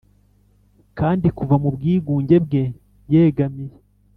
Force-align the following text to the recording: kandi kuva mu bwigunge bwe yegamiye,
kandi 0.99 1.27
kuva 1.37 1.55
mu 1.63 1.69
bwigunge 1.75 2.35
bwe 2.45 2.63
yegamiye, 3.13 3.75